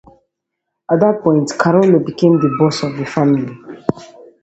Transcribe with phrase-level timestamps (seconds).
[0.91, 3.55] At that point Carollo became the boss of the family.